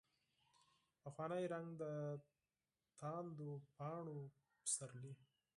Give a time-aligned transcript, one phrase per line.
[1.01, 4.19] پخوانی رنګ، دتاندو پاڼو
[4.61, 5.13] پسرلي